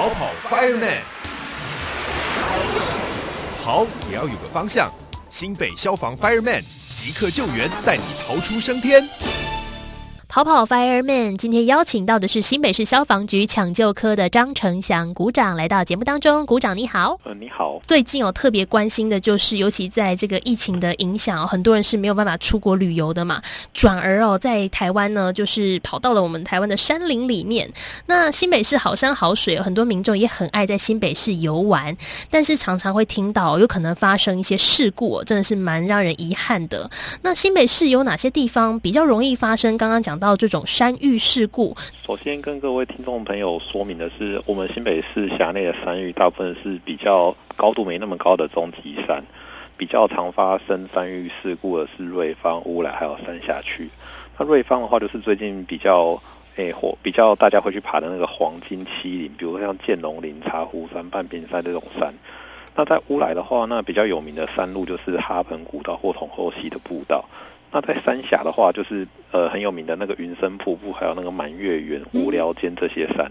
[0.00, 1.00] 逃跑 Fireman，
[3.62, 4.90] 跑也要有个方向。
[5.28, 6.62] 新北消防 Fireman
[6.96, 9.06] 即刻救援，带你逃出升天。
[10.30, 16.46] 跑跑 Fireman 今天邀请到的是新北市消防局抢救科的张成祥股长来到节目当中。
[16.46, 17.80] 股长你好，呃，你好。
[17.84, 23.42] 最近哦，特别关心的就是，尤其在这个疫情的影响，很多人是没有办法出国旅游的嘛，
[23.74, 27.68] 转而哦，在台湾呢，就是跑到了我们台湾的山林里面。
[28.06, 31.96] 那新北市好山好水，很多民众也很爱在新北市游玩，
[32.30, 36.88] 但是常常会听到有可能发生一些事故，真的是蛮让人遗憾的。
[37.22, 39.76] 那新北市有哪些地方比较容易发生？
[39.76, 40.19] 刚刚讲。
[40.20, 41.74] 到这种山域事故，
[42.06, 49.24] 首先跟各位听众朋友说明的是，我们新北市辖内的山域大部分是比较高度没那么高的中级山，
[49.78, 53.88] 比较常发生山域事故的是瑞芳、乌来还有三峡区。
[54.38, 56.20] 那瑞芳的话，就是最近比较
[56.56, 62.14] 诶火，比较大家会去爬的那个黄金七岭，比如像剑龙林、茶壶山、半边山这种山。
[62.76, 67.24] 那在乌来的话，那比较有名的山路就是哈盆古道或统后溪的步道。
[67.72, 73.30] 那在三峡的话，就是呃很有名的那个云深瀑布，还有那个满月园、无聊间这些山。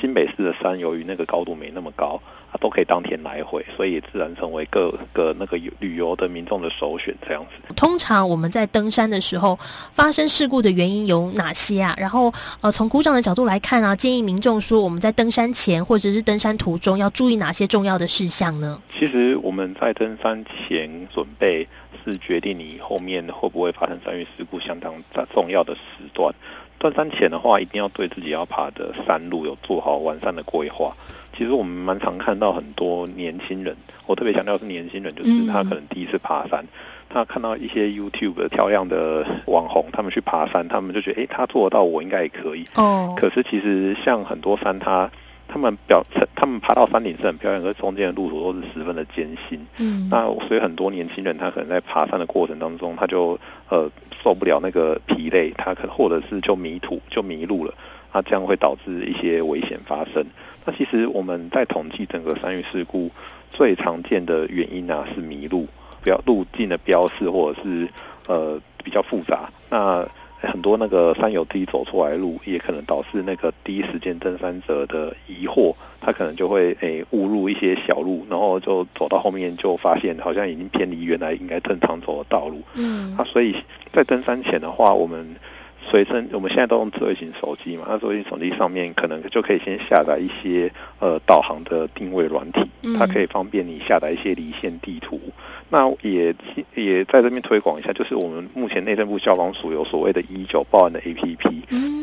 [0.00, 7.14] 新北市的山由于那个高度没那么高，啊都可以当天来回，所以也自然成为各个那个旅游的民众的首选。
[7.26, 9.58] 这样子，通常我们在登山的时候
[9.94, 11.94] 发生事故的原因有哪些啊？
[11.98, 18.80] 然后呃从鼓掌的角度来看啊，建议民众说我们在登山前或者是登山途中要注意哪些重要的事项呢？
[18.98, 21.66] 其实我们在登山前准备。
[22.04, 24.92] 是决定你后面会不会发生山岳事故相当
[25.32, 25.80] 重要的时
[26.12, 26.34] 段。
[26.82, 30.92] 登山前的话，一定要对自己要爬的山路有做好完善的规划。
[31.32, 36.64] 其实我们蛮常看到很多年轻人，我特别强调是年轻人，就是他可能第一次爬山，
[37.08, 42.66] 他看到一些 YouTube 的漂亮的网红，他们去爬山，他们就觉得，哎，他做得到，我应该也可以。
[42.74, 43.14] 哦。
[43.16, 45.08] 可是其实像很多山，他
[45.52, 46.02] 他们表，
[46.34, 49.60] 他们爬到山顶是很漂亮，可是中间的路途都是十分的艰辛。
[49.76, 53.86] 嗯，那所以很多年轻人他可能在爬山的过程当中，他就呃
[54.22, 57.74] 受不了那个疲累，他可或者是就迷途就迷路了，
[58.14, 60.24] 那这样会导致一些危险发生。
[60.64, 63.10] 那其实我们在统计整个山域事故
[63.50, 65.68] 最常见的原因啊是迷路，
[66.02, 67.86] 标路径的标示或者是
[68.26, 69.50] 呃比较复杂。
[69.68, 70.08] 那
[70.42, 82.60] 很多那个山友自己走出来的路，也可能导致那个第一时间登山者的疑惑，他可能就会诶误入一些小路，然后就走到后面就发现好像已经偏离原来应该正常走的道路。
[82.74, 83.54] 嗯，啊，所以
[83.92, 85.36] 在登山前的话，我们。
[85.84, 92.64] 随身，我们现在都用智慧型手机嘛，那智慧型手机上面可能就可以先下载一些呃导航的定位软体，
[92.98, 95.20] 它可以方便你下载一些离线地图。
[95.68, 96.34] 那也
[96.74, 101.62] 也在这边推广一下，就是我们目前内政部消防署有所谓的“一九报案”的 APP，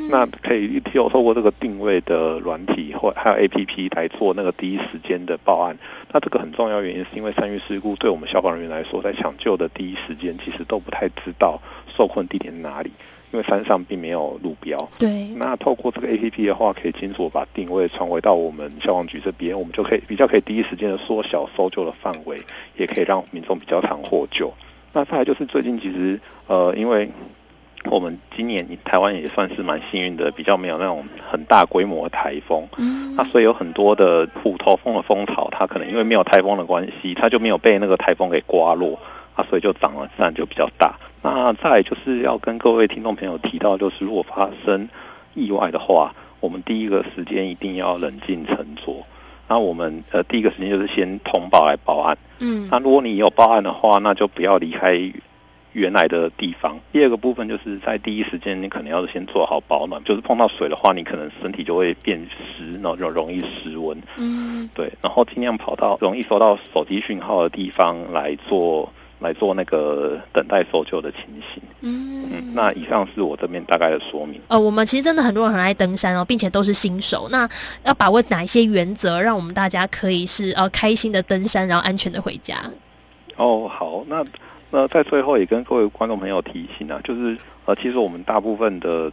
[0.09, 5.77] 那可以有透过这个定位的软体或还有 APP 来做那个第一时间的报案。
[6.11, 11.61] 那这个很重要原因是因为山域事故对我们消防人员来说，在抢救的第一时间其实都不太知道
[11.95, 12.91] 受困地点哪里。
[13.31, 15.27] 因为山上并没有路标，对。
[15.35, 22.41] 那透过这个 A P P 的话，可以清楚把定位传回到我们消防局这边，我们就可以比较可以第一时间的缩小搜救的范围，
[22.75, 24.51] 也可以让民众比较常获救。
[24.91, 27.07] 那再来就是最近其实呃，因为
[27.91, 33.15] 我们今年台湾也算是蛮幸运的，比较没有那种很大规模的台风，嗯。
[33.15, 38.97] 那所以有很多的虎头蜂的蜂巢，它可能因为没有台风的关系，它就没有被那个台风给刮落，
[39.35, 40.97] 啊，所以就长了自然就比较大。
[41.21, 44.87] 那再就是要跟各位听众朋友提到，就是如果发生
[45.33, 49.05] 意外的话，我们第一个时间一定要冷静沉着。
[49.47, 52.17] 那我们呃第一个时间就是先通报来报案。
[52.37, 52.69] 嗯。
[52.71, 54.97] 那如果你有报案的话，那就不要离开
[55.73, 56.79] 原来的地方。
[56.93, 60.01] 第二个部分就是在第一时间，你可能要先做好保暖。
[60.05, 64.01] 就是碰到水的话，你可能身体就会变湿，然后就容易失温。
[64.15, 64.69] 嗯。
[64.73, 68.89] 对，然后尽量跑到容易收到手机讯号的地方来做。
[69.19, 71.21] 来做那个等待搜救的情
[71.53, 71.61] 形。
[71.81, 74.41] 嗯，那以上是我这边大概的说明。
[74.47, 77.27] 呃，我们其实真的很多人很爱登山哦，并且都是新手。
[77.29, 77.47] 那
[77.83, 82.57] 要把握哪一些原则，让我们大家可以是呃开心的登山，然后安全的回家？
[83.35, 84.25] 哦，好，那
[84.71, 89.11] 那在最后也跟各位观众朋友提醒啊，就是呃，其实我们大部分的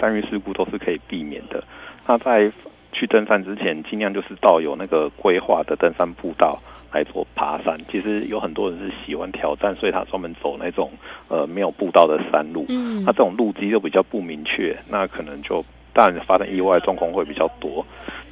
[0.00, 1.62] 山岳事故都是可以避免的。
[2.06, 2.50] 那在
[2.92, 6.60] 去登山之前，尽量就是到有那个规划的登山步道。
[6.92, 10.90] 来做爬山，其实有很多人是喜欢挑战，所以他专门走那种
[11.28, 12.66] 呃没有步道的山路。
[12.68, 17.84] 嗯，那这种路基又比较不明确，那可能就当然发生意外状况会比较多。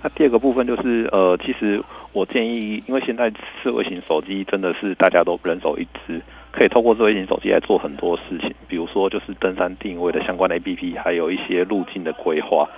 [0.03, 1.83] 那第二个部分就是呃，其实
[2.13, 3.31] 我建议，因为现在
[3.63, 6.21] 智慧型手机真的是大家都人手一支，
[6.53, 12.69] 可以透过智慧型手机来做很多事情，比如说就是登山定位的相关的 APP，还有一些路径的规划。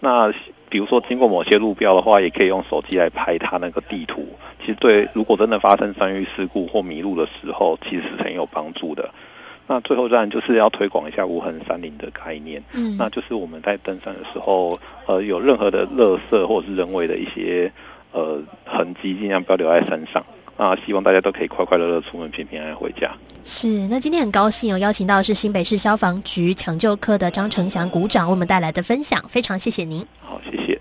[0.00, 0.32] 那
[0.70, 4.26] 比如说经过某些路标的话，也可以用手机来拍它那个地图。
[4.60, 9.10] 其实对，如果真的发生山域事故或迷路的时候，其实是很有帮助的。
[9.66, 12.62] 那最后当然就是要推广一下无痕山林的概念。
[12.72, 17.70] 嗯，那就是我们在登山的时候，呃，有任何的垃圾或者是人为的一些
[18.12, 20.24] 呃痕迹，尽量不要留在山上。
[20.62, 23.10] 那希望大家都可以快快乐乐出门，平平安安回家。
[23.42, 30.06] 是，那今天很高兴哦，邀请到是新北市消防局抢救科的张成祥股长为我们带来的分享，非常谢谢您。
[30.20, 30.78] 好，谢谢。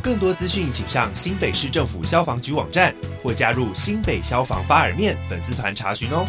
[0.00, 6.24] 更多资讯，请上新北市政府消防局网站或加入新北消防发耳面粉丝团查询哦。